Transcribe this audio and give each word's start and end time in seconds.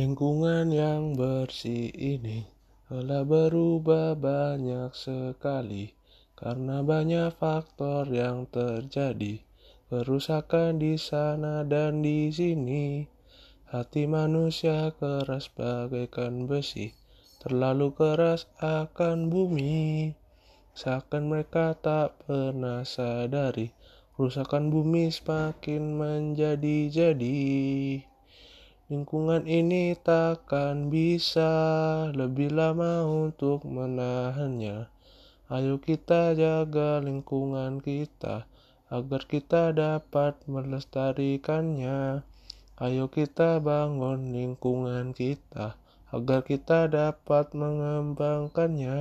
Lingkungan 0.00 0.72
yang 0.72 1.12
bersih 1.12 1.92
ini 1.92 2.48
telah 2.88 3.20
berubah 3.20 4.16
banyak 4.16 4.96
sekali 4.96 5.92
karena 6.32 6.80
banyak 6.80 7.28
faktor 7.36 8.08
yang 8.08 8.48
terjadi. 8.48 9.44
Kerusakan 9.92 10.80
di 10.80 10.96
sana 10.96 11.68
dan 11.68 12.00
di 12.00 12.32
sini. 12.32 13.04
Hati 13.68 14.08
manusia 14.08 14.88
keras 14.96 15.52
bagaikan 15.52 16.48
besi, 16.48 16.96
terlalu 17.44 17.92
keras 17.92 18.48
akan 18.56 19.28
bumi. 19.28 20.16
Seakan 20.72 21.28
mereka 21.28 21.76
tak 21.76 22.16
pernah 22.24 22.88
sadari, 22.88 23.68
kerusakan 24.16 24.72
bumi 24.72 25.12
semakin 25.12 25.92
menjadi-jadi. 25.92 27.36
Lingkungan 28.90 29.46
ini 29.46 29.94
takkan 29.94 30.90
bisa 30.90 31.46
lebih 32.10 32.50
lama 32.50 33.06
untuk 33.06 33.62
menahannya. 33.62 34.90
Ayo 35.46 35.78
kita 35.78 36.34
jaga 36.34 36.98
lingkungan 36.98 37.78
kita 37.78 38.50
agar 38.90 39.22
kita 39.30 39.70
dapat 39.70 40.42
melestarikannya. 40.50 42.26
Ayo 42.82 43.06
kita 43.06 43.62
bangun 43.62 44.34
lingkungan 44.34 45.14
kita 45.14 45.78
agar 46.10 46.42
kita 46.42 46.90
dapat 46.90 47.54
mengembangkannya. 47.54 48.98